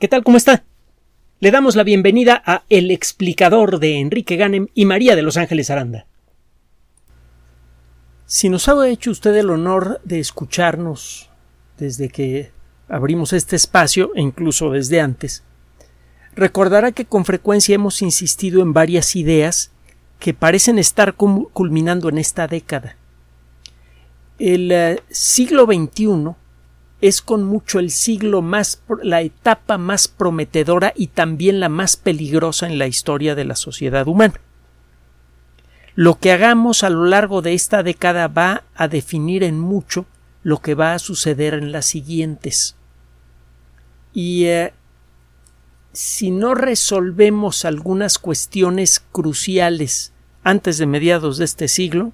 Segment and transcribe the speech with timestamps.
[0.00, 0.24] ¿Qué tal?
[0.24, 0.64] ¿Cómo está?
[1.38, 5.70] Le damos la bienvenida a El explicador de Enrique Ganem y María de Los Ángeles
[5.70, 6.06] Aranda.
[8.26, 11.30] Si nos ha hecho usted el honor de escucharnos
[11.78, 12.50] desde que
[12.88, 15.44] abrimos este espacio e incluso desde antes,
[16.34, 19.70] recordará que con frecuencia hemos insistido en varias ideas
[20.18, 22.96] que parecen estar culminando en esta década.
[24.40, 26.34] El eh, siglo XXI
[27.04, 32.66] es con mucho el siglo más la etapa más prometedora y también la más peligrosa
[32.66, 34.40] en la historia de la sociedad humana.
[35.94, 40.06] Lo que hagamos a lo largo de esta década va a definir en mucho
[40.42, 42.74] lo que va a suceder en las siguientes.
[44.14, 44.72] Y eh,
[45.92, 52.12] si no resolvemos algunas cuestiones cruciales antes de mediados de este siglo,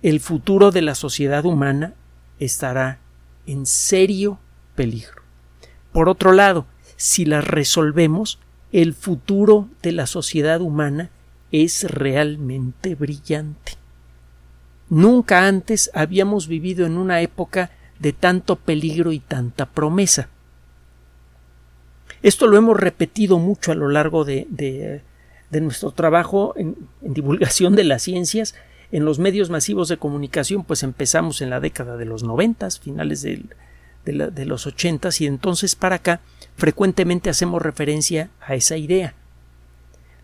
[0.00, 1.94] el futuro de la sociedad humana
[2.38, 3.00] estará
[3.48, 4.38] en serio
[4.76, 5.22] peligro.
[5.92, 6.66] Por otro lado,
[6.96, 8.38] si las resolvemos,
[8.72, 11.10] el futuro de la sociedad humana
[11.50, 13.72] es realmente brillante.
[14.90, 20.28] Nunca antes habíamos vivido en una época de tanto peligro y tanta promesa.
[22.22, 27.74] Esto lo hemos repetido mucho a lo largo de, de, nuestro trabajo en, en, divulgación
[27.76, 28.54] de las ciencias
[28.90, 33.22] en los medios masivos de comunicación, pues empezamos en la década de los noventas, finales
[33.22, 33.42] de,
[34.04, 36.20] de los ochentas, y entonces para acá
[36.56, 39.14] frecuentemente hacemos referencia a esa idea.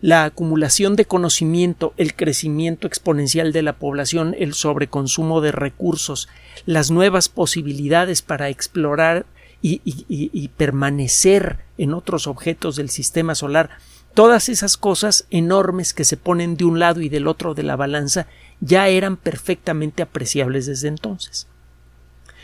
[0.01, 6.27] La acumulación de conocimiento, el crecimiento exponencial de la población, el sobreconsumo de recursos,
[6.65, 9.25] las nuevas posibilidades para explorar
[9.61, 13.71] y permanecer en otros objetos del sistema solar,
[14.13, 17.75] todas esas cosas enormes que se ponen de un lado y del otro de la
[17.75, 18.27] balanza
[18.59, 21.47] ya eran perfectamente apreciables desde entonces.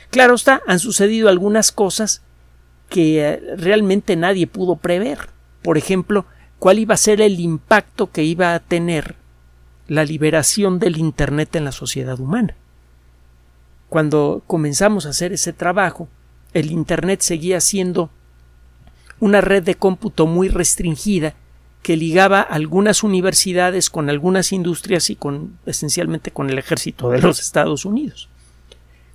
[0.10, 2.22] Claro está, han sucedido algunas cosas
[2.90, 5.30] que eh, realmente nadie pudo prever.
[5.64, 6.26] Por ejemplo,
[6.60, 9.16] cuál iba a ser el impacto que iba a tener
[9.88, 12.56] la liberación del Internet en la sociedad humana.
[13.90, 16.08] Cuando comenzamos a hacer ese trabajo,
[16.54, 18.10] el Internet seguía siendo
[19.20, 21.36] una red de cómputo muy restringida
[21.82, 27.40] que ligaba algunas universidades con algunas industrias y con esencialmente con el ejército de los
[27.40, 28.30] Estados Unidos.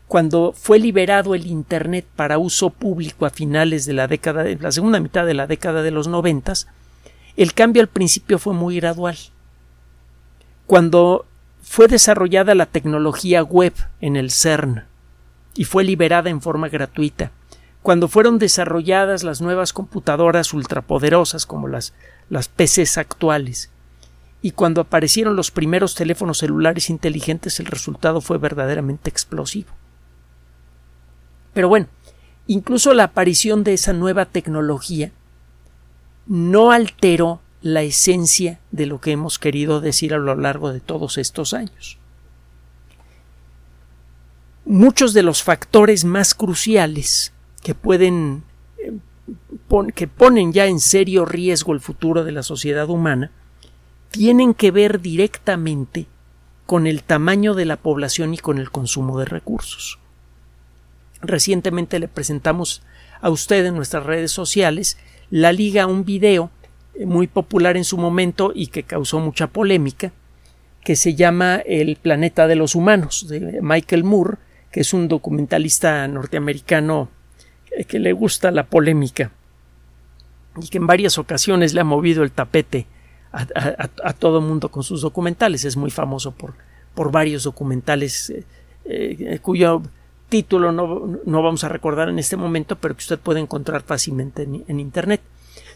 [0.08, 4.72] Cuando fue liberado el Internet para uso público a finales de la década de la
[4.72, 6.68] segunda mitad de la década de los noventas,
[7.36, 9.16] el cambio al principio fue muy gradual.
[10.66, 11.26] Cuando
[11.62, 14.84] fue desarrollada la tecnología web en el CERN
[15.54, 17.32] y fue liberada en forma gratuita,
[17.82, 21.92] cuando fueron desarrolladas las nuevas computadoras ultrapoderosas como las
[22.28, 23.70] las PCs actuales.
[24.42, 29.70] Y cuando aparecieron los primeros teléfonos celulares inteligentes el resultado fue verdaderamente explosivo.
[31.52, 31.86] Pero bueno,
[32.46, 35.10] incluso la aparición de esa nueva tecnología
[36.26, 41.18] no alteró la esencia de lo que hemos querido decir a lo largo de todos
[41.18, 41.98] estos años.
[44.64, 47.32] Muchos de los factores más cruciales
[47.62, 48.42] que pueden
[49.94, 53.30] que ponen ya en serio riesgo el futuro de la sociedad humana
[54.10, 56.06] tienen que ver directamente
[56.64, 59.98] con el tamaño de la población y con el consumo de recursos.
[61.20, 62.82] Recientemente le presentamos
[63.20, 64.98] a usted en nuestras redes sociales
[65.30, 66.50] la liga un video
[66.94, 70.12] eh, muy popular en su momento y que causó mucha polémica
[70.82, 74.38] que se llama El planeta de los humanos de Michael Moore,
[74.70, 77.08] que es un documentalista norteamericano
[77.72, 79.32] eh, que le gusta la polémica
[80.60, 82.86] y que en varias ocasiones le ha movido el tapete
[83.32, 85.64] a, todo mundo con sus documentales.
[85.64, 86.54] Es muy famoso por,
[86.94, 88.44] por varios documentales eh,
[88.84, 89.82] eh, cuyo
[90.28, 94.42] título no, no, vamos a recordar en este momento, pero que usted puede encontrar fácilmente
[94.42, 95.20] en, Internet.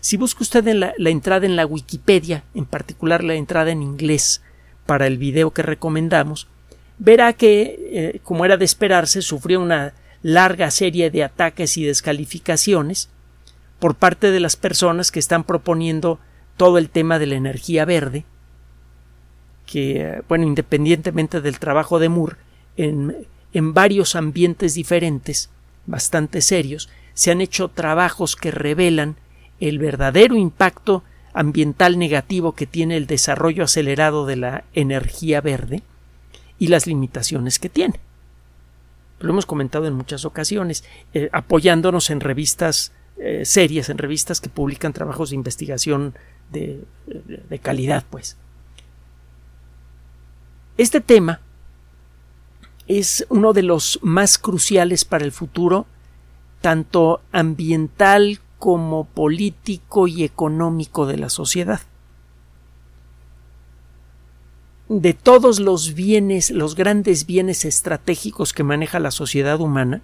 [0.00, 4.42] Si busca usted la, entrada en la Wikipedia, en particular la entrada en inglés
[4.86, 6.48] para el video que recomendamos,
[6.98, 9.92] verá que, como era de esperarse, sufrió una
[10.22, 13.08] larga serie de ataques y descalificaciones
[13.80, 16.20] por parte de las personas que están proponiendo
[16.56, 18.24] todo el tema de la energía verde,
[19.66, 22.36] que, bueno, independientemente del trabajo de Moore,
[22.76, 25.50] en, en varios ambientes diferentes,
[25.86, 29.16] bastante serios, se han hecho trabajos que revelan
[29.58, 31.02] el verdadero impacto
[31.32, 35.82] ambiental negativo que tiene el desarrollo acelerado de la energía verde
[36.58, 38.00] y las limitaciones que tiene.
[39.20, 40.84] Lo hemos comentado en muchas ocasiones,
[41.14, 46.14] eh, apoyándonos en revistas eh, serias, en revistas que publican trabajos de investigación
[46.50, 48.38] de, de calidad, pues.
[50.78, 51.40] Este tema
[52.88, 55.86] es uno de los más cruciales para el futuro,
[56.62, 61.80] tanto ambiental como político y económico de la sociedad.
[64.88, 70.02] De todos los bienes, los grandes bienes estratégicos que maneja la sociedad humana,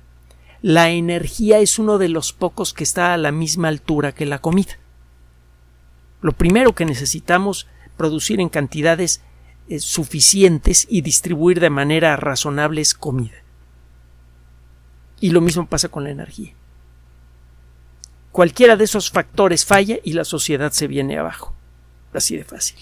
[0.67, 4.41] la energía es uno de los pocos que está a la misma altura que la
[4.41, 4.81] comida.
[6.21, 9.23] Lo primero que necesitamos producir en cantidades
[9.69, 13.45] eh, suficientes y distribuir de manera razonable es comida.
[15.21, 16.53] Y lo mismo pasa con la energía.
[18.33, 21.55] Cualquiera de esos factores falla y la sociedad se viene abajo.
[22.13, 22.79] Así de fácil.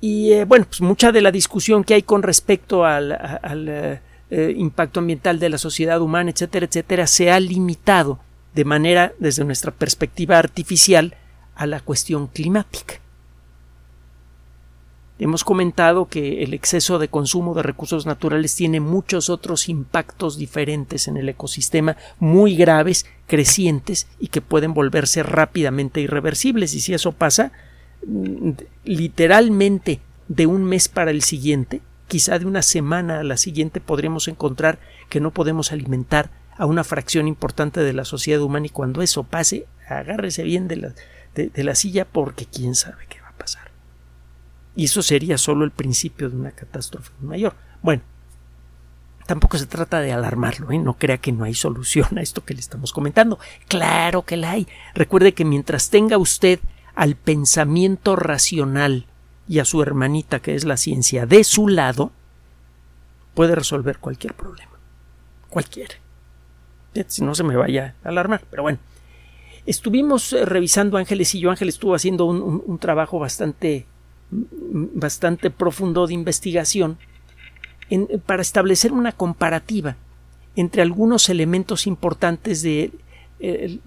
[0.00, 4.00] Y eh, bueno, pues mucha de la discusión que hay con respecto al,
[4.34, 8.18] eh, impacto ambiental de la sociedad humana, etcétera, etcétera, se ha limitado
[8.54, 11.14] de manera, desde nuestra perspectiva artificial,
[11.54, 12.94] a la cuestión climática.
[15.18, 21.08] Hemos comentado que el exceso de consumo de recursos naturales tiene muchos otros impactos diferentes
[21.08, 26.72] en el ecosistema, muy graves, crecientes y que pueden volverse rápidamente irreversibles.
[26.72, 27.52] Y si eso pasa,
[28.06, 28.52] mm,
[28.84, 34.28] literalmente de un mes para el siguiente, quizá de una semana a la siguiente podremos
[34.28, 34.78] encontrar
[35.08, 39.24] que no podemos alimentar a una fracción importante de la sociedad humana y cuando eso
[39.24, 40.94] pase, agárrese bien de la,
[41.34, 43.22] de la silla porque quién sabe qué
[44.74, 47.54] y eso sería solo el principio de una catástrofe mayor.
[47.82, 48.02] Bueno,
[49.26, 50.78] tampoco se trata de alarmarlo, ¿eh?
[50.78, 53.38] no crea que no hay solución a esto que le estamos comentando.
[53.68, 54.66] Claro que la hay.
[54.94, 56.60] Recuerde que mientras tenga usted
[56.94, 59.06] al pensamiento racional
[59.48, 62.12] y a su hermanita, que es la ciencia, de su lado,
[63.34, 64.72] puede resolver cualquier problema.
[65.48, 65.94] Cualquiera.
[67.06, 68.78] Si no se me vaya a alarmar, pero bueno.
[69.64, 71.50] Estuvimos eh, revisando Ángeles y yo.
[71.50, 73.86] Ángeles estuvo haciendo un trabajo bastante
[74.32, 76.98] bastante profundo de investigación
[78.24, 79.96] para establecer una comparativa
[80.56, 82.90] entre algunos elementos importantes de
[83.40, 83.78] eh,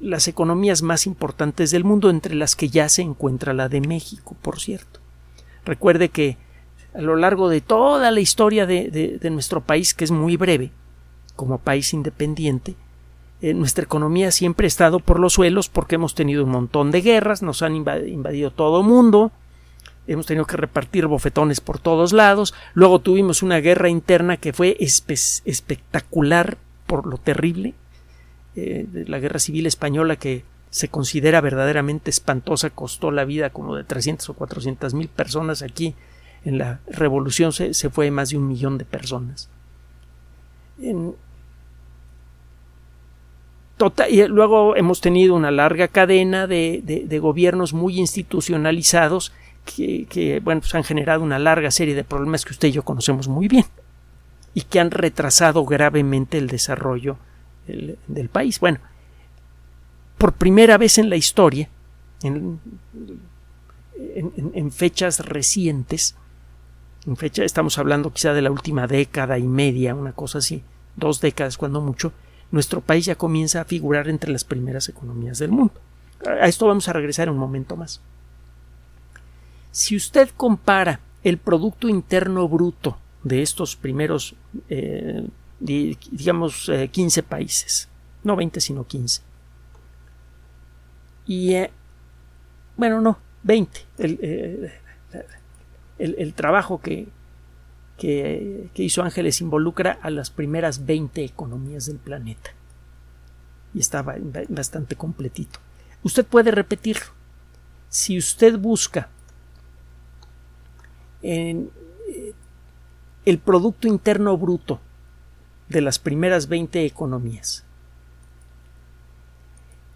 [0.00, 4.36] las economías más importantes del mundo, entre las que ya se encuentra la de México,
[4.40, 5.00] por cierto.
[5.64, 6.36] Recuerde que
[6.94, 10.70] a lo largo de toda la historia de, nuestro país, que es muy breve,
[11.36, 12.76] como país independiente,
[13.42, 17.02] eh, nuestra economía siempre ha estado por los suelos porque hemos tenido un montón de
[17.02, 19.32] guerras, nos han invadido todo el mundo,
[20.06, 24.76] hemos tenido que repartir bofetones por todos lados, luego tuvimos una guerra interna que fue
[24.78, 27.74] espectacular por lo terrible,
[28.56, 33.84] eh, la guerra civil española que se considera verdaderamente espantosa, costó la vida como de
[33.84, 35.94] 300 o 400 mil personas aquí,
[36.44, 39.48] en la revolución se, fue más de un millón de personas.
[43.76, 49.32] Tota-, y luego hemos tenido una larga cadena de gobiernos muy institucionalizados
[49.64, 53.28] que, bueno, pues han generado una larga serie de problemas que usted y yo conocemos
[53.28, 53.64] muy bien
[54.52, 57.16] y que han retrasado gravemente el desarrollo
[57.66, 58.60] del, país.
[58.60, 58.78] Bueno,
[60.18, 61.68] por primera vez en la historia,
[62.22, 62.60] en,
[64.72, 66.16] fechas recientes,
[67.06, 70.62] en fecha, estamos hablando quizá de la última década y media, una cosa así,
[70.96, 72.12] dos décadas cuando mucho,
[72.50, 75.74] nuestro país ya comienza a figurar entre las primeras economías del mundo.
[76.26, 78.00] A esto vamos a regresar un momento más.
[79.70, 84.36] Si usted compara el Producto Interno Bruto de estos primeros,
[84.68, 85.26] eh,
[85.60, 87.88] digamos, 15 eh, países,
[88.22, 89.22] no 20, sino 15,
[91.26, 91.70] y, eh,
[92.76, 93.86] bueno, no, 20,
[95.98, 97.08] el, trabajo que,
[97.96, 102.50] que, hizo Ángeles involucra a las primeras 20 economías del planeta.
[103.72, 104.16] Y estaba
[104.48, 105.58] bastante completito.
[106.02, 107.06] Usted puede repetirlo.
[107.88, 109.08] Si usted busca
[111.22, 111.70] en
[112.08, 112.32] eh,
[113.24, 114.80] el Producto Interno Bruto
[115.74, 117.64] de las primeras 20 economías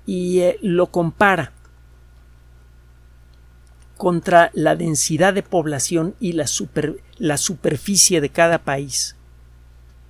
[0.04, 1.52] y eh, lo compara
[3.96, 6.46] contra la densidad de población y la,
[7.18, 9.16] la superficie de cada país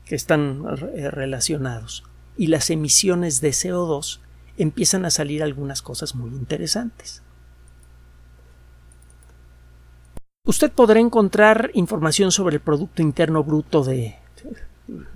[0.06, 2.04] que están eh, relacionados
[2.37, 4.20] y las emisiones de CO2
[4.56, 7.22] empiezan a salir algunas cosas muy interesantes.
[10.44, 14.16] Usted podrá encontrar información sobre el Producto Interno Bruto de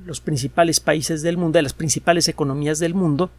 [0.04, 3.30] los principales países del mundo, de las principales economías del mundo,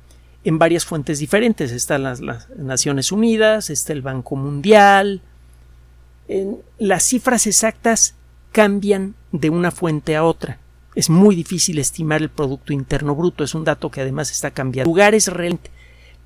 [0.43, 1.71] en varias fuentes diferentes.
[1.71, 2.21] Están las,
[2.57, 5.21] Naciones Unidas, está el Banco Mundial.
[6.79, 8.15] las cifras exactas
[8.51, 10.59] cambian de una fuente a otra.
[10.95, 14.89] Es muy difícil estimar el Producto Interno Bruto, es un dato que además está cambiando.
[14.89, 15.29] Lugares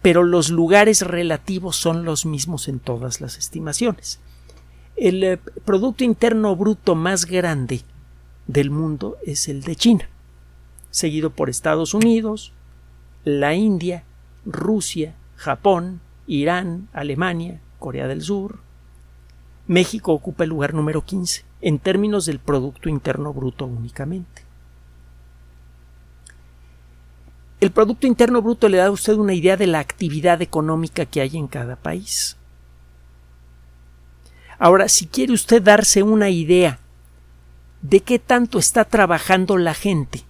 [0.02, 4.20] pero los lugares relativos son los mismos en todas las estimaciones.
[4.96, 7.82] El eh, Producto Interno Bruto más grande
[8.48, 10.10] del mundo es el de China,
[10.90, 12.54] seguido por Estados Unidos,
[13.24, 14.04] la India,
[14.46, 18.60] Rusia, Japón, Irán, Alemania, Corea del Sur.
[19.68, 24.44] México ocupa el lugar número 15 en términos del Producto Interno Bruto únicamente.
[27.60, 31.22] El Producto Interno Bruto le da a usted una idea de la actividad económica que
[31.22, 32.38] hay en cada país.
[34.60, 36.80] Ahora, si quiere usted darse una idea
[37.90, 40.24] de qué tanto está trabajando la gente,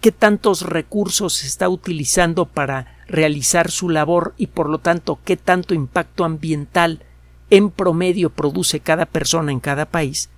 [0.00, 5.74] qué tantos recursos está utilizando para realizar su labor y por lo tanto qué tanto
[5.74, 7.04] impacto ambiental
[7.50, 10.28] en promedio produce cada persona en cada país,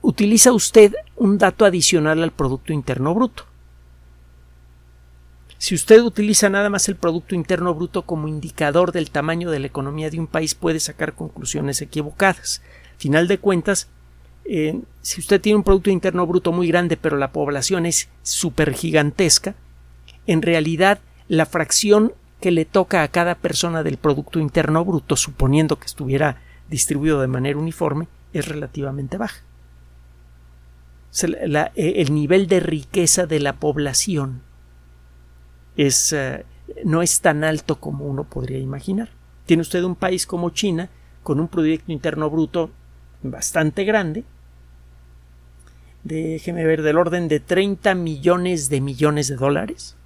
[0.00, 3.44] utiliza usted un dato adicional al Producto Interno Bruto.
[5.58, 9.66] Si usted utiliza nada más el Producto Interno Bruto como indicador del tamaño de la
[9.66, 12.62] economía de un país, puede sacar conclusiones equivocadas.
[12.96, 13.88] Final de cuentas,
[14.52, 18.74] eh, si usted tiene un Producto Interno Bruto muy grande, pero la población es súper
[18.74, 19.54] gigantesca,
[20.26, 25.78] en realidad la fracción que le toca a cada persona del Producto Interno Bruto, suponiendo
[25.78, 29.40] que estuviera distribuido de manera uniforme, es relativamente baja.
[31.22, 34.42] Eh, el nivel de riqueza de la población
[35.76, 36.44] es, eh,
[36.84, 39.10] no es tan alto como uno podría imaginar.
[39.46, 40.90] Tiene usted un país como China
[41.22, 42.72] con un Producto Interno Bruto
[43.22, 44.24] bastante grande,
[46.04, 49.96] déjeme ver, del orden de 30 millones de millones de dólares,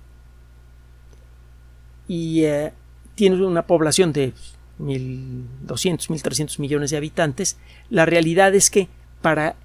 [2.06, 2.72] y eh,
[3.14, 4.32] tiene una población de
[4.78, 7.58] 1.200, 1.300 millones de habitantes,
[7.90, 8.88] la realidad es que
[9.22, 9.56] para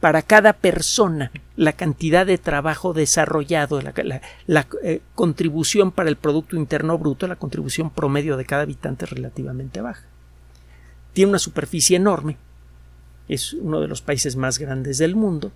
[0.00, 6.98] para cada persona la cantidad de trabajo desarrollado, la, eh, contribución para el Producto Interno
[6.98, 10.04] Bruto, la contribución promedio de cada habitante es relativamente baja.
[11.14, 12.36] Tiene una superficie enorme,
[13.26, 15.50] es uno de los países más grandes del mundo.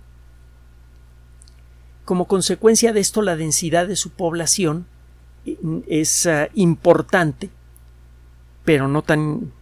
[2.11, 4.85] Como consecuencia de esto, la densidad de su población
[5.45, 7.49] mm, es ah, importante,
[8.65, 9.53] pero no tan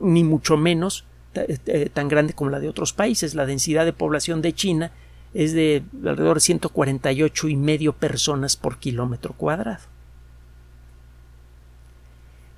[0.00, 3.36] ni mucho menos eh, tan grande como la de otros países.
[3.36, 4.90] La densidad de población de China
[5.34, 9.84] es de alrededor de 148 y medio personas por kilómetro cuadrado.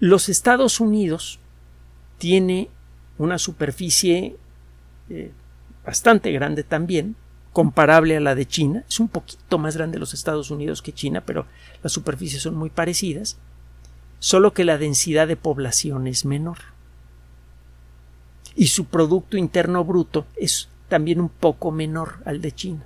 [0.01, 1.41] Los Estados Unidos
[2.17, 2.71] tiene
[3.19, 4.39] una superficie
[5.11, 5.31] eh,
[5.85, 7.17] bastante grande también,
[7.57, 8.85] comparable a la de China.
[8.87, 11.47] Es un poquito más grande los Estados Unidos que China, pero
[11.83, 13.39] las superficies son muy parecidas,
[14.19, 16.59] solo que la densidad de población es menor
[18.55, 22.85] y su Producto Interno Bruto es también un poco menor al de China.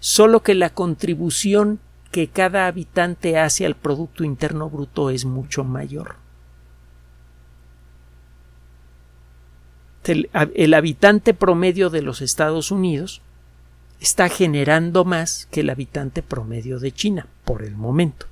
[0.00, 1.78] Solo que la contribución
[2.10, 6.16] que cada habitante hace al Producto Interno Bruto es mucho mayor.
[10.02, 13.22] El, el, habitante promedio de los Estados Unidos
[14.04, 18.26] está generando más que el habitante promedio de China, por el momento.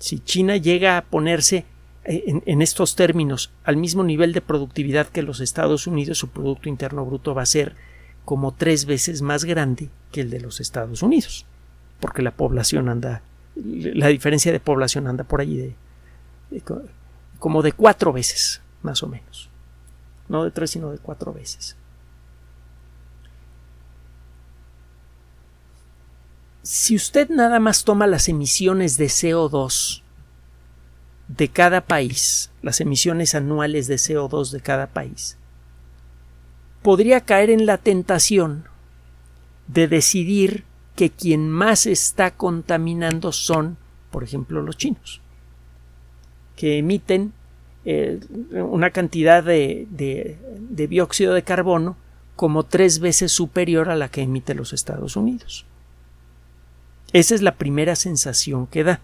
[0.00, 1.64] Si China llega a ponerse
[2.02, 7.06] en, estos términos al mismo nivel de productividad que los Estados Unidos, su Producto Interno
[7.06, 7.76] Bruto va a ser
[8.24, 11.46] como tres veces más grande que el de los Estados Unidos,
[12.00, 13.22] porque la población anda,
[13.54, 15.56] la diferencia de población anda por allí
[16.50, 16.62] de,
[17.38, 19.50] como de cuatro veces, más o menos.
[20.28, 21.76] No de tres, sino de cuatro veces.
[26.62, 30.02] Si usted nada más toma las emisiones de CO2
[31.28, 35.38] de cada país, las emisiones anuales de CO2 de cada país,
[36.82, 38.64] podría caer en la tentación
[39.68, 40.64] de decidir
[40.96, 43.78] que quien más está contaminando son,
[44.10, 45.22] por ejemplo, los chinos,
[46.56, 47.32] que emiten
[47.86, 51.96] eh, una cantidad de, de dióxido de carbono
[52.36, 55.64] como tres veces superior a la que emite los Estados Unidos.
[57.12, 59.00] Esa es la primera sensación que da.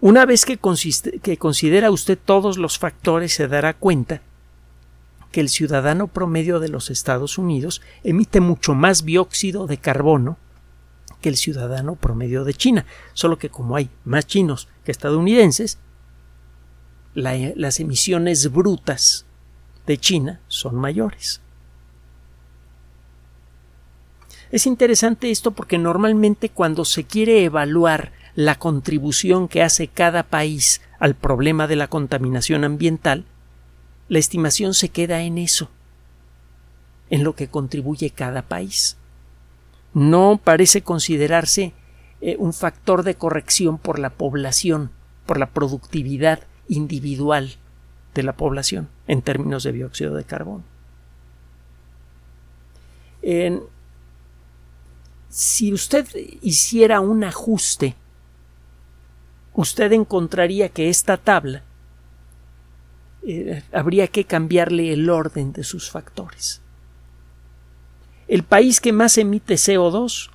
[0.00, 4.20] Una vez que, considera usted todos los factores, se dará cuenta
[5.32, 10.36] que el ciudadano promedio de los Estados Unidos emite mucho más dióxido de carbono
[11.20, 15.78] que el ciudadano promedio de China, solo que como hay más chinos que estadounidenses,
[17.14, 19.24] las emisiones brutas
[19.86, 21.40] de China son mayores.
[24.50, 30.82] Es interesante esto porque normalmente cuando se quiere evaluar la contribución que hace cada país
[30.98, 33.24] al problema de la contaminación ambiental,
[34.08, 35.68] la estimación se queda en eso,
[37.10, 38.96] en lo que contribuye cada país.
[39.94, 41.72] No parece considerarse
[42.20, 44.90] eh, un factor de corrección por la población,
[45.24, 47.56] por la productividad individual
[48.14, 50.64] de la población en términos de dióxido de carbono.
[53.22, 53.62] En,
[55.36, 56.08] si usted
[56.40, 57.94] hiciera un ajuste,
[59.52, 61.62] usted encontraría que esta tabla
[63.22, 66.62] eh, habría que cambiarle el orden de sus factores.
[68.28, 70.30] El país que más emite CO2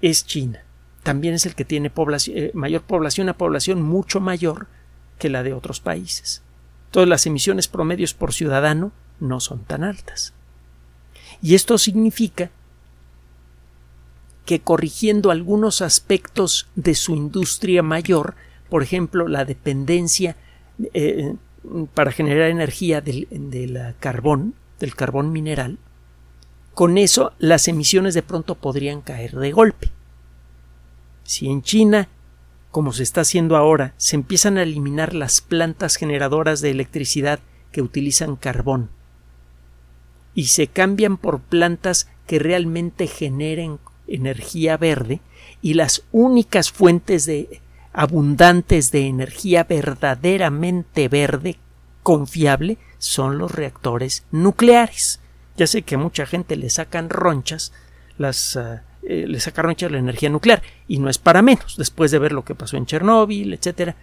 [0.00, 0.64] es China.
[1.02, 1.92] También es el que tiene
[2.28, 4.66] eh, mayor población, una población mucho mayor
[5.18, 6.40] que la de otros países.
[6.90, 10.32] Todas las emisiones promedios por ciudadano no son tan altas.
[11.42, 12.50] Y esto significa
[14.50, 18.34] que corrigiendo algunos aspectos de su industria mayor,
[18.68, 20.34] por ejemplo, la dependencia
[20.92, 21.36] eh,
[21.94, 25.78] para generar energía del, del carbón, del carbón mineral,
[26.74, 29.92] con eso las emisiones de pronto podrían caer de golpe.
[31.22, 32.08] Si en China,
[32.72, 37.38] como se está haciendo ahora, se empiezan a eliminar las plantas generadoras de electricidad
[37.70, 38.90] que utilizan carbón
[40.34, 43.78] y se cambian por plantas que realmente generen
[44.10, 45.20] energía verde
[45.62, 47.60] y las únicas fuentes de
[47.92, 51.58] abundantes de energía verdaderamente verde
[52.02, 55.20] confiable son los reactores nucleares.
[55.56, 57.72] Ya sé que a mucha gente le sacan ronchas
[58.18, 62.10] las ah, eh, le saca ronchas la energía nuclear y no es para menos después
[62.10, 63.96] de ver lo que pasó en Chernóbil, etcétera.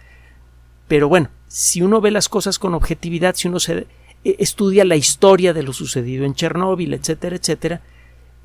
[0.88, 3.86] Pero bueno, si uno ve las cosas con objetividad, si uno se
[4.24, 7.80] eh, estudia la historia de lo sucedido en Chernóbil, etcétera, etcétera,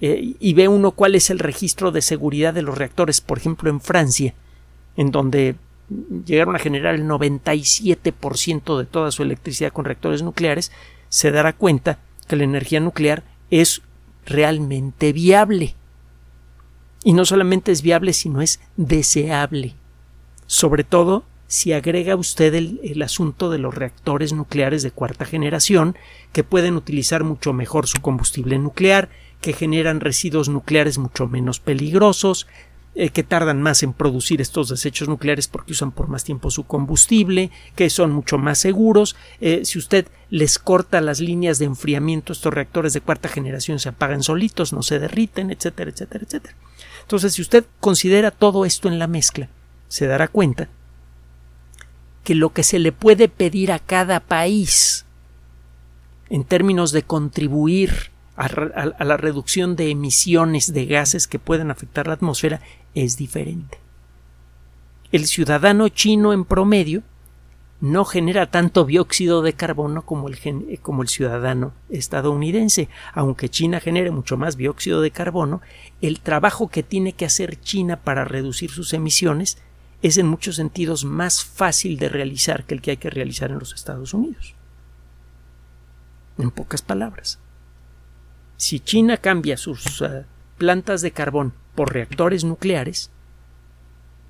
[0.02, 3.70] eh, y ve uno cuál es el registro de seguridad de los reactores, por ejemplo,
[3.70, 4.34] en Francia,
[4.98, 5.56] en donde
[6.26, 10.72] llegaron a generar el 97% de toda su electricidad con reactores nucleares,
[11.10, 13.82] se dará cuenta que la energía nuclear es
[14.26, 15.76] realmente viable.
[17.04, 19.76] Y no solamente es viable, sino es deseable.
[20.48, 25.96] Sobre todo si agrega usted el, asunto de los reactores nucleares de cuarta generación,
[26.32, 29.10] que pueden utilizar mucho mejor su combustible nuclear,
[29.44, 32.48] que generan residuos nucleares mucho menos peligrosos,
[32.96, 36.64] eh, que tardan más en producir estos desechos nucleares porque usan por más tiempo su
[36.64, 39.18] combustible, que son mucho más seguros.
[39.42, 43.90] Eh, si usted les corta las líneas de enfriamiento, estos reactores de cuarta generación se
[43.90, 46.56] apagan solitos, no se derriten, etcétera, etcétera, etcétera.
[47.02, 49.50] Entonces, si usted considera todo esto en la mezcla,
[49.90, 50.70] se dará cuenta
[52.24, 55.06] que lo que se le puede pedir a cada país
[56.30, 62.14] en términos de contribuir a, la reducción de emisiones de gases que pueden afectar la
[62.14, 62.62] atmósfera
[62.96, 63.80] es diferente.
[65.12, 67.04] El ciudadano chino en promedio
[67.82, 70.40] no genera tanto dióxido de carbono como el,
[70.82, 72.88] como el, ciudadano estadounidense.
[73.14, 75.62] Aunque China genere mucho más dióxido de carbono,
[76.02, 79.58] el trabajo que tiene que hacer China para reducir sus emisiones
[80.02, 83.60] es en muchos sentidos más fácil de realizar que el que hay que realizar en
[83.60, 84.56] los Estados Unidos.
[86.38, 87.38] En pocas palabras,
[88.64, 90.24] si China cambia sus eh,
[90.58, 93.12] plantas de carbón por reactores nucleares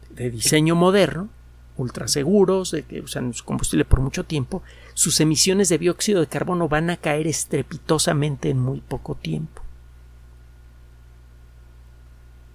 [0.10, 1.30] de diseño moderno,
[1.78, 4.63] ultra seguros, de que usan su combustible por mucho tiempo,
[4.96, 9.62] sus emisiones de dióxido de carbono van a caer estrepitosamente en muy poco tiempo.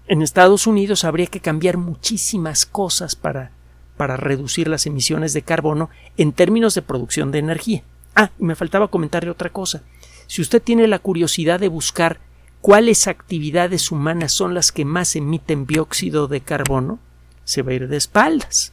[0.08, 3.52] En Estados Unidos habría que cambiar muchísimas cosas para,
[3.96, 7.84] para reducir las emisiones de carbono en términos de producción de energía.
[8.16, 9.84] Ah, y me faltaba comentarle otra cosa.
[10.28, 12.20] Si usted tiene la curiosidad de buscar
[12.60, 17.00] cuáles actividades humanas son las que más emiten dióxido de carbono,
[17.44, 18.72] se va a ir de espaldas.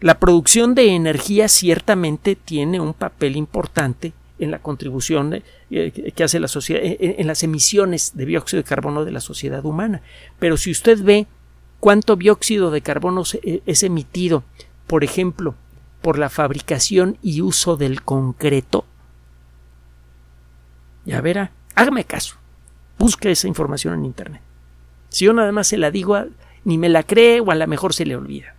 [0.00, 6.40] La producción de energía ciertamente tiene un papel importante en la contribución eh, que hace
[6.40, 10.02] la sociedad, en, las emisiones de dióxido de carbono de la sociedad humana.
[10.40, 11.26] Pero si usted ve
[11.78, 14.42] cuánto dióxido de carbono eh, es emitido,
[14.88, 15.54] por ejemplo,
[16.02, 18.86] por la fabricación y uso del concreto,
[21.10, 22.36] ya verá, hágame caso,
[22.98, 24.42] busque esa información en Internet.
[25.08, 26.16] Si yo nada más se la digo,
[26.64, 28.54] ni me la cree o a lo mejor se le olvida.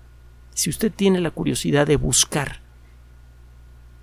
[0.54, 2.60] Si usted tiene la curiosidad de buscar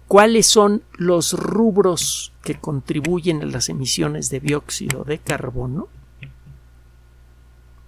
[0.06, 5.88] cuáles son los rubros que contribuyen a las emisiones de dióxido de carbono,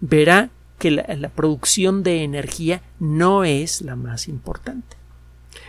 [0.01, 4.99] verá que la, producción de energía no es la más importante.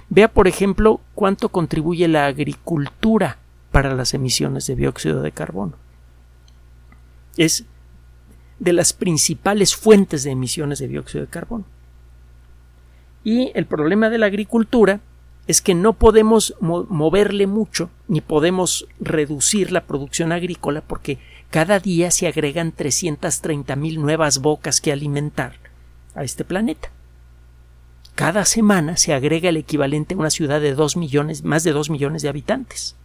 [0.09, 3.37] Vea, por ejemplo, cuánto contribuye la agricultura
[3.71, 5.73] para las emisiones de dióxido de carbono.
[7.37, 7.65] Es
[8.59, 11.65] de las principales fuentes de emisiones de dióxido de carbono.
[13.23, 15.01] Y el problema de la agricultura
[15.47, 21.17] es que no podemos moverle mucho ni podemos reducir la producción agrícola porque
[21.49, 25.55] cada día se agregan 330 mil nuevas bocas que alimentar
[26.15, 26.89] a este planeta.
[28.15, 31.89] Cada semana se agrega el equivalente a una ciudad de dos millones, más de dos
[31.89, 32.95] millones de habitantes.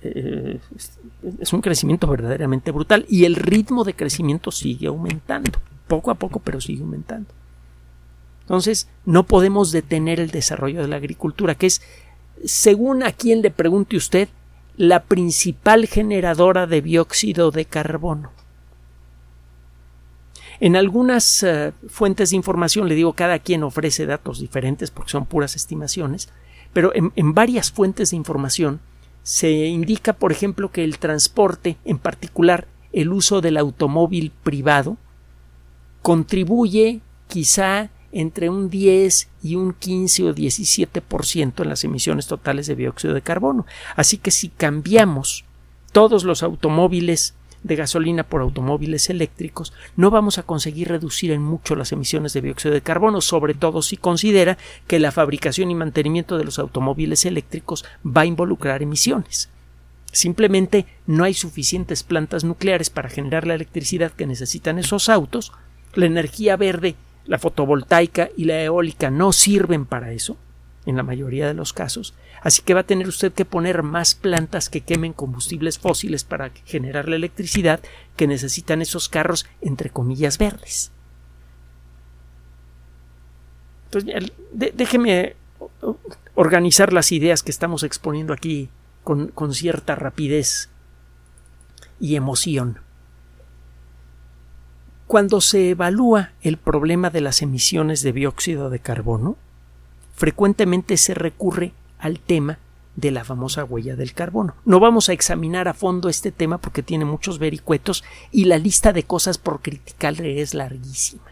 [0.00, 6.40] Es un crecimiento verdaderamente brutal y el ritmo de crecimiento sigue aumentando, poco a poco,
[6.40, 7.30] pero sigue aumentando.
[8.42, 11.82] Entonces, no podemos detener el desarrollo de la agricultura, que es,
[12.44, 14.28] según a quien le pregunte usted,
[14.78, 18.30] la principal generadora de dióxido de carbono.
[20.60, 25.26] En algunas eh, fuentes de información, le digo, cada quien ofrece datos diferentes porque son
[25.26, 26.30] puras estimaciones,
[26.72, 28.80] pero en varias fuentes de información
[29.22, 34.96] se indica, por ejemplo, que el transporte, en particular el uso del automóvil privado,
[36.00, 42.76] contribuye quizá entre un 10 y un 15 o 17% en las emisiones totales de
[42.76, 43.66] dióxido de carbono.
[43.96, 45.44] Así que si cambiamos
[45.92, 51.76] todos los automóviles de gasolina por automóviles eléctricos, no vamos a conseguir reducir en mucho
[51.76, 56.38] las emisiones de dióxido de carbono, sobre todo si considera que la fabricación y mantenimiento
[56.38, 59.48] de los automóviles eléctricos va a involucrar emisiones.
[60.12, 65.52] Simplemente no hay suficientes plantas nucleares para generar la electricidad que necesitan esos autos,
[65.94, 66.94] la energía verde,
[67.26, 70.36] la fotovoltaica y la eólica no sirven para eso,
[70.86, 74.14] en la mayoría de los casos, así que va a tener usted que poner más
[74.14, 77.80] plantas que quemen combustibles fósiles para generar la electricidad
[78.16, 80.92] que necesitan esos carros entre comillas verdes.
[83.86, 85.36] Entonces, déjeme
[86.34, 88.68] organizar las ideas que estamos exponiendo aquí
[89.02, 90.68] con, con cierta rapidez
[91.98, 92.80] y emoción.
[95.06, 99.38] Cuando se evalúa el problema de las emisiones de dióxido de carbono,
[100.14, 102.58] frecuentemente se recurre al tema
[102.96, 104.56] de la famosa huella del carbono.
[104.64, 108.92] No vamos a examinar a fondo este tema porque tiene muchos vericuetos y la lista
[108.92, 111.22] de cosas por criticarle es larguísima.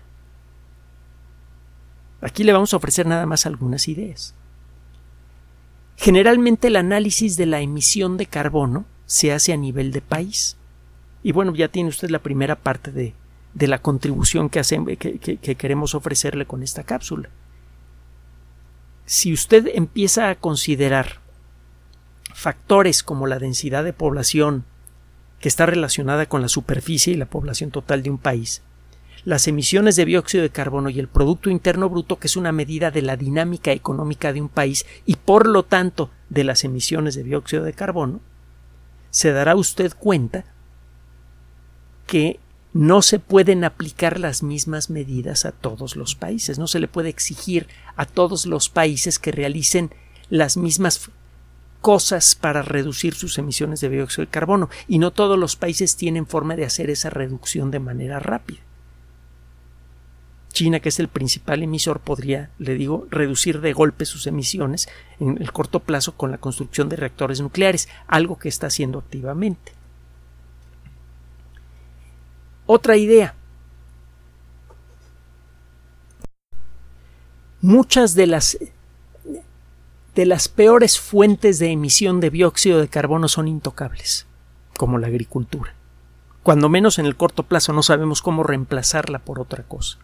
[2.21, 4.33] Aquí le vamos a ofrecer nada más algunas ideas.
[5.97, 10.57] Generalmente el análisis de la emisión de carbono se hace a nivel de país.
[11.25, 13.13] Y bueno, ya tiene usted la primera parte de,
[13.55, 14.63] de la contribución que,
[15.19, 17.29] que queremos ofrecerle con esta cápsula
[19.07, 21.21] si usted empieza a considerar
[22.35, 24.65] factores como la densidad de población,
[25.41, 28.63] que está relacionada con la superficie y la población total de un país,
[29.25, 32.91] las emisiones de dióxido de carbono y el Producto Interno Bruto, que es una medida
[32.91, 37.25] de la dinámica económica de un país y por lo tanto de las emisiones de
[37.25, 38.21] dióxido de carbono,
[39.11, 40.45] se dará usted cuenta
[42.07, 42.39] que
[42.77, 46.59] no se pueden aplicar las mismas medidas a todos los países.
[46.59, 49.91] No se le puede exigir a todos los países que realicen
[50.29, 51.11] las mismas
[51.81, 56.27] cosas para reducir sus emisiones de dióxido de carbono y no todos los países tienen
[56.27, 58.61] forma de hacer esa reducción de manera rápida.
[60.53, 64.87] China, que es el principal emisor, podría, le digo, reducir de golpe sus emisiones
[65.19, 69.76] en el corto plazo con la construcción de reactores nucleares, algo que está haciendo activamente.
[72.67, 73.35] Otra idea.
[77.61, 78.59] Muchas de las
[80.15, 84.27] de las peores fuentes de emisión de dióxido de carbono son intocables,
[84.79, 85.75] como la agricultura.
[86.43, 89.99] Cuando menos en el corto plazo no sabemos cómo reemplazarla por otra cosa.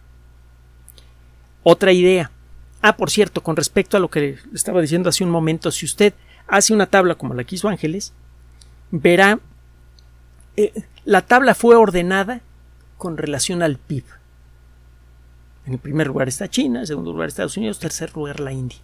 [1.63, 2.29] Otra idea.
[2.81, 6.13] Ah, por cierto, con respecto a lo que estaba diciendo hace un momento, si usted
[6.47, 8.13] hace una tabla como la que hizo Ángeles,
[8.91, 9.39] verá
[10.57, 10.73] eh,
[11.05, 12.41] la tabla fue ordenada
[13.03, 14.05] con relación al PIB.
[15.65, 18.53] En el primer lugar está China, en segundo lugar Estados Unidos, en tercer lugar la
[18.53, 18.77] India.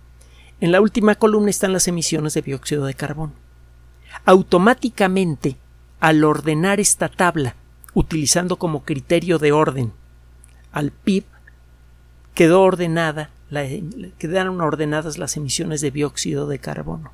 [0.59, 3.31] En la última columna están las emisiones de dióxido de carbono.
[4.25, 5.55] Automáticamente,
[6.01, 7.55] al ordenar esta tabla,
[7.93, 9.93] utilizando como criterio de orden
[10.73, 11.23] al PIB,
[12.33, 13.29] quedó ordenada,
[14.17, 17.13] quedaron ordenadas las emisiones de dióxido de carbono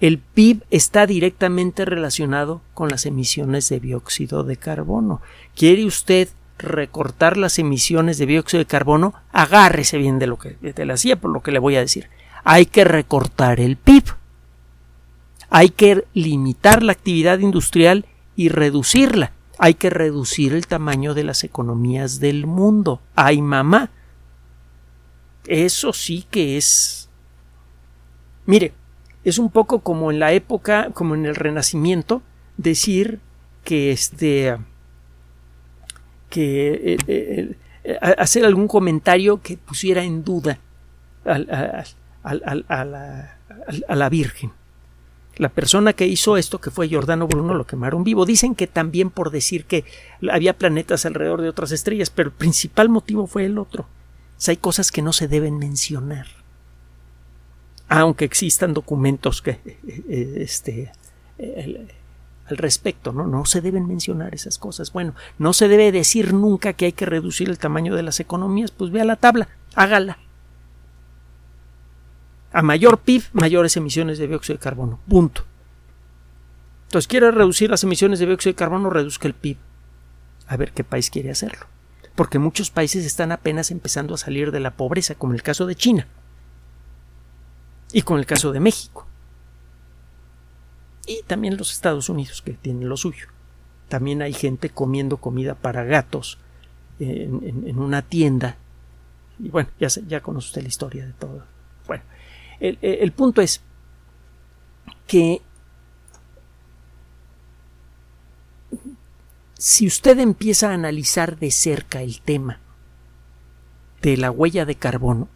[0.00, 5.20] el PIB está directamente relacionado con las emisiones de dióxido de carbono.
[5.56, 9.14] ¿Quiere usted recortar las emisiones de dióxido de carbono?
[9.32, 12.08] Agárrese bien de lo que te le hacía por lo que le voy a decir.
[12.44, 14.04] Hay que recortar el PIB.
[15.50, 18.06] Hay que limitar la actividad industrial
[18.36, 19.32] y reducirla.
[19.58, 23.00] Hay que reducir el tamaño de las economías del mundo.
[23.16, 23.90] ¡Ay, mamá!
[25.46, 27.08] Eso sí que es.
[28.46, 28.72] Mire,
[29.24, 32.22] es un poco como en la época, como en el Renacimiento,
[32.56, 33.20] decir
[33.64, 34.56] que este
[36.30, 40.58] que eh, eh, eh, hacer algún comentario que pusiera en duda
[41.24, 41.86] a, la,
[42.22, 44.52] a, la, Virgen.
[45.36, 48.26] La persona que hizo esto, que fue Giordano Bruno, lo quemaron vivo.
[48.26, 49.84] Dicen que también por decir que
[50.30, 53.86] había planetas alrededor de otras estrellas, pero el principal motivo fue el otro.
[54.46, 56.37] hay cosas que no se deben mencionar
[57.88, 60.92] aunque existan documentos que eh, este,
[61.38, 63.26] al respecto, ¿no?
[63.26, 64.92] No se deben mencionar esas cosas.
[64.92, 68.70] Bueno, no se debe decir nunca que hay que reducir el tamaño de las economías,
[68.70, 70.18] pues vea la tabla, hágala.
[72.52, 74.98] A mayor PIB, mayores emisiones de dióxido de carbono.
[75.08, 75.44] Punto.
[76.86, 79.58] Entonces, quiere reducir las emisiones de dióxido de carbono, reduzca el PIB.
[80.46, 81.66] A ver qué país quiere hacerlo.
[82.14, 85.74] Porque muchos países están apenas empezando a salir de la pobreza, como el caso de
[85.74, 86.06] China.
[87.92, 89.08] Y con el caso de México
[91.08, 93.26] y también los Estados Unidos que tienen lo suyo.
[93.88, 96.38] También hay gente comiendo comida para gatos
[97.00, 98.58] en, una tienda.
[99.38, 101.44] Y bueno, ya, ya conoce usted la historia de todo.
[101.86, 102.04] Bueno,
[102.60, 103.62] el, el punto es
[105.06, 105.40] que
[109.54, 112.60] si usted empieza a analizar de cerca el tema
[114.02, 115.28] de la huella de carbono,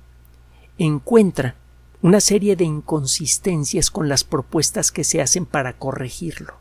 [0.76, 1.56] encuentra
[2.02, 6.54] una serie de inconsistencias con las propuestas que se hacen para corregirlo.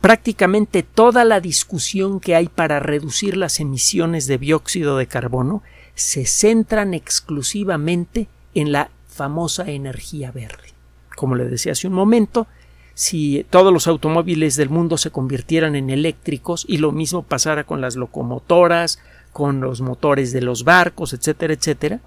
[0.00, 5.62] Prácticamente toda la discusión que hay para reducir las emisiones de dióxido de carbono
[5.94, 10.72] se centran exclusivamente en la famosa energía verde.
[11.14, 12.46] Como le decía hace un momento,
[12.94, 17.82] si todos los automóviles del mundo se convirtieran en eléctricos y lo mismo pasara con
[17.82, 18.98] las locomotoras,
[19.32, 22.00] con los motores de los barcos, etcétera, etcétera,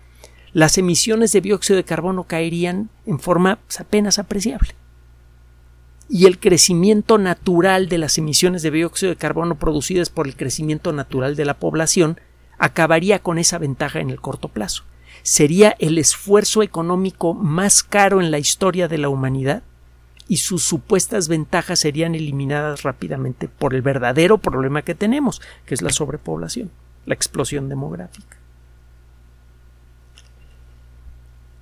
[0.53, 4.75] las emisiones de dióxido de carbono caerían en forma pues, apenas apreciable.
[6.09, 10.93] Y el crecimiento natural de las emisiones de dióxido de carbono producidas por el crecimiento
[10.93, 12.19] natural de la población
[12.59, 14.83] acabaría con esa ventaja en el corto plazo.
[15.23, 19.63] Sería el esfuerzo económico más caro en la historia de la humanidad
[20.27, 25.81] y sus supuestas ventajas serían eliminadas rápidamente por el verdadero problema que tenemos, que es
[25.81, 26.69] la sobrepoblación,
[27.05, 28.42] la explosión demográfica.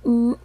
[0.04, 0.38] Uno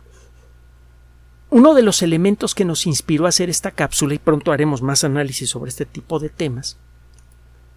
[1.74, 5.50] de los elementos que nos inspiró a hacer esta cápsula, y pronto haremos más análisis
[5.50, 6.78] sobre este tipo de temas,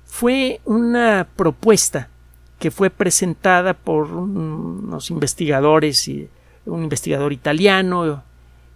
[0.05, 2.09] fue una propuesta
[2.59, 6.09] que fue presentada por unos investigadores,
[6.67, 8.23] un investigador italiano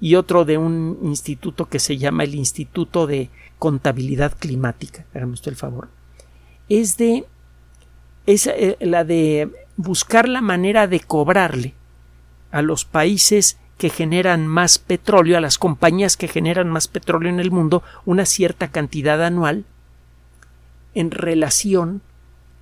[0.01, 5.05] y otro de un instituto que se llama el Instituto de Contabilidad Climática.
[5.15, 5.89] Hágame usted el favor.
[6.69, 7.25] Es de.
[8.27, 11.75] es eh, la de buscar la manera de cobrarle
[12.55, 17.41] a los países que generan más petróleo, a las compañías que generan más petróleo en
[17.41, 19.65] el mundo, una cierta cantidad anual
[20.95, 22.01] en relación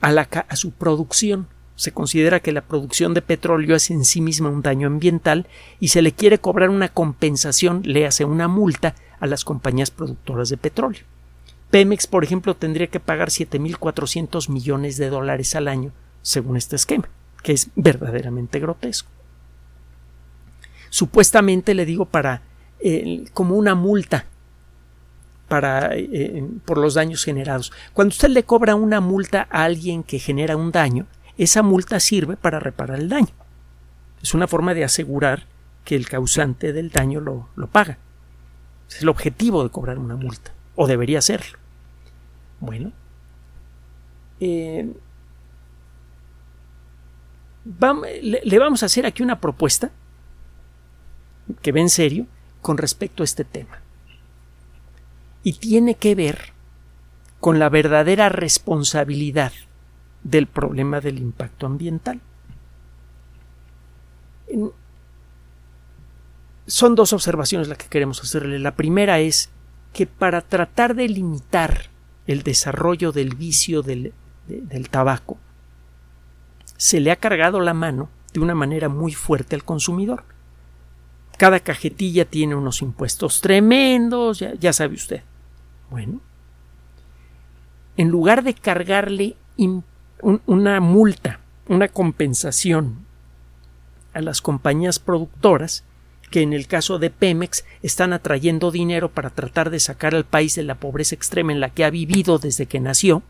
[0.01, 1.47] a, su producción.
[1.77, 5.47] Se considera que la producción de petróleo es en sí misma un daño ambiental
[5.79, 10.49] y se le quiere cobrar una compensación, le hace una multa a las compañías productoras
[10.49, 11.03] de petróleo.
[11.71, 17.11] Pemex, por ejemplo, tendría que pagar 7.400 millones de dólares al año, según este esquema,
[17.43, 19.11] que es verdaderamente grotesco
[20.93, 22.43] supuestamente le digo para
[22.81, 24.27] eh, como una multa
[25.49, 27.73] para, eh, por los daños generados.
[27.95, 31.07] Cuando usted le cobra una multa a alguien que genera un daño,
[31.39, 33.33] esa multa sirve para reparar el daño.
[34.23, 35.47] Es una forma de asegurar
[35.87, 37.97] que el causante del daño lo, paga.
[38.89, 41.59] Es el objetivo de cobrar una multa, o debería serlo.
[42.61, 42.93] Bueno,
[44.41, 44.93] eh,
[48.23, 49.91] le vamos a hacer aquí una propuesta
[51.61, 52.27] que ve en serio
[52.61, 53.81] con respecto a este tema.
[55.43, 56.53] Y tiene que ver
[57.41, 59.53] con la verdadera responsabilidad
[60.23, 62.21] del problema del impacto ambiental.
[66.67, 68.59] Son dos observaciones las que queremos hacerle.
[68.61, 69.51] La primera es
[69.93, 71.91] que para tratar de limitar
[72.27, 74.13] el desarrollo del vicio del,
[74.47, 75.39] del tabaco,
[76.77, 80.25] se le ha cargado la mano de una manera muy fuerte al consumidor.
[81.39, 85.23] Cada cajetilla tiene unos impuestos tremendos, ya, sabe usted.
[85.91, 86.21] Bueno,
[87.97, 89.37] en lugar de cargarle
[90.47, 93.07] una multa, una compensación
[94.15, 95.85] a las compañías productoras,
[96.31, 100.55] que en el caso de Pemex están atrayendo dinero para tratar de sacar al país
[100.55, 103.23] de la pobreza extrema en la que ha vivido desde que nació,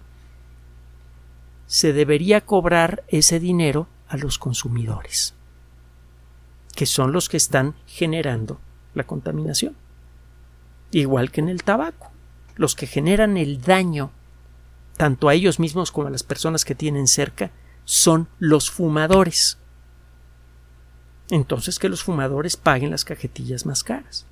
[1.67, 5.35] se debería cobrar ese dinero a los consumidores
[6.75, 8.61] que son los que están generando
[8.95, 9.77] la contaminación.
[10.91, 12.11] Igual que en el tabaco,
[12.57, 14.11] los que generan el daño
[14.97, 17.51] tanto a ellos mismos como a las personas que tienen cerca
[17.85, 19.59] son los fumadores.
[21.31, 24.27] Entonces que los fumadores paguen las cajetillas más caras.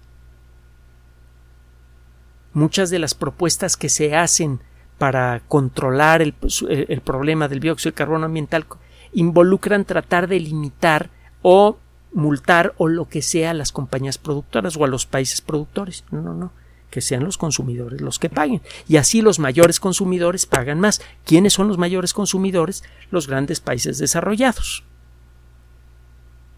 [2.53, 4.61] Muchas de las propuestas que se hacen
[4.98, 6.35] para controlar el,
[6.68, 8.66] el problema del dióxido de carbono ambiental
[9.12, 11.11] involucran tratar de limitar
[11.42, 11.79] o
[12.12, 16.05] multar o lo que sea a las compañías productoras o a los países productores.
[16.11, 16.53] No, no, no.
[16.90, 18.62] Que sean los consumidores los que paguen.
[18.88, 21.01] Y así los mayores consumidores pagan más.
[21.25, 22.83] ¿Quiénes son los mayores consumidores?
[23.11, 24.85] Los grandes países desarrollados.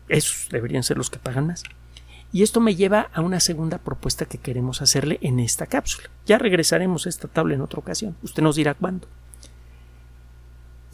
[0.08, 1.62] Esos deberían ser los que pagan más.
[2.32, 6.08] Y esto me lleva a una segunda propuesta que queremos hacerle en esta cápsula.
[6.24, 8.16] Ya regresaremos a esta tabla en otra ocasión.
[8.22, 9.06] Usted nos dirá cuándo.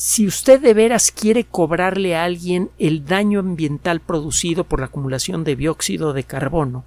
[0.00, 5.42] Si usted de veras quiere cobrarle a alguien el daño ambiental producido por la acumulación
[5.42, 6.84] de dióxido de carbono,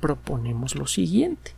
[0.00, 1.54] proponemos lo siguiente.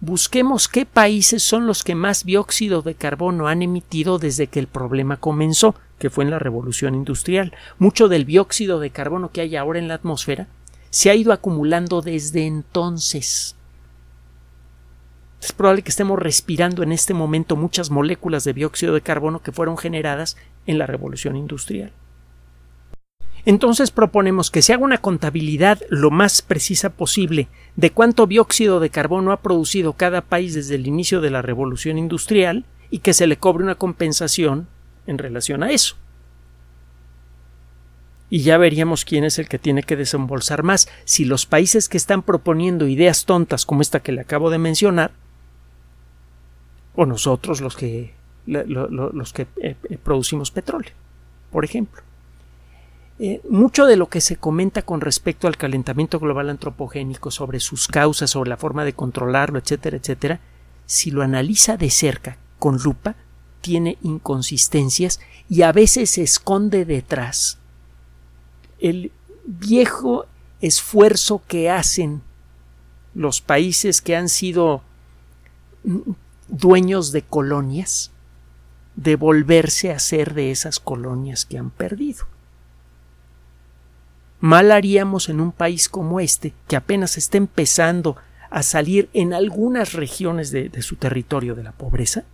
[0.00, 4.66] Busquemos qué países son los que más dióxido de carbono han emitido desde que el
[4.66, 7.52] problema comenzó, que fue en la revolución industrial.
[7.78, 10.48] Mucho del dióxido de carbono que hay ahora en la atmósfera
[10.90, 13.54] se ha ido acumulando desde entonces.
[15.40, 19.52] Es probable que estemos respirando en este momento muchas moléculas de dióxido de carbono que
[19.52, 21.92] fueron generadas en la revolución industrial.
[23.46, 28.90] Entonces proponemos que se haga una contabilidad lo más precisa posible de cuánto dióxido de
[28.90, 33.26] carbono ha producido cada país desde el inicio de la revolución industrial y que se
[33.26, 34.68] le cobre una compensación
[35.06, 35.96] en relación a eso
[38.30, 40.88] y ya veríamos quién es el que tiene que desembolsar más.
[41.04, 45.10] Si los países que están proponiendo ideas tontas como esta que le acabo de mencionar,
[46.94, 48.14] o nosotros los que,
[48.46, 50.92] los que eh, eh, producimos petróleo,
[51.50, 52.02] por ejemplo.
[53.18, 57.86] Eh, mucho de lo que se comenta con respecto al calentamiento global antropogénico, sobre sus
[57.86, 60.40] causas, sobre la forma de controlarlo, etcétera, etcétera,
[60.86, 63.16] si lo analiza de cerca, con lupa,
[63.60, 67.58] tiene inconsistencias y a veces se esconde detrás
[68.78, 69.12] el
[69.44, 70.24] viejo
[70.60, 72.22] esfuerzo que hacen
[73.14, 74.82] los países que han sido
[76.50, 78.10] dueños de colonias
[78.96, 82.26] de volverse a ser de esas colonias que han perdido.
[84.40, 88.16] Mal haríamos en un país como este, que apenas está empezando
[88.50, 92.24] a salir en algunas regiones de, de su territorio de la pobreza,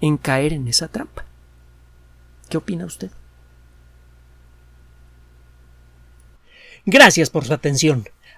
[0.00, 1.24] en caer en esa trampa.
[2.48, 3.10] ¿Qué opina usted?
[6.84, 8.04] Gracias por su atención.